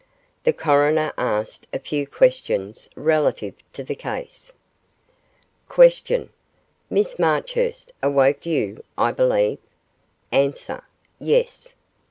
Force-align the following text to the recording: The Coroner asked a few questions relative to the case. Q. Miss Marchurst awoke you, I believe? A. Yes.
The 0.45 0.51
Coroner 0.51 1.13
asked 1.15 1.67
a 1.71 1.77
few 1.77 2.07
questions 2.07 2.89
relative 2.95 3.53
to 3.73 3.83
the 3.83 3.93
case. 3.93 4.51
Q. 5.71 6.29
Miss 6.89 7.19
Marchurst 7.19 7.91
awoke 8.01 8.43
you, 8.43 8.83
I 8.97 9.11
believe? 9.11 9.59
A. 10.33 10.51
Yes. 11.19 11.75